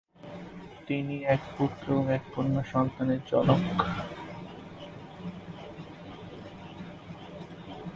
[0.87, 3.63] তিনি এক পুত্র এবং এক কন্যা সন্তানের জনক।